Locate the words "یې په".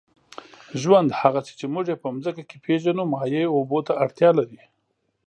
1.91-2.07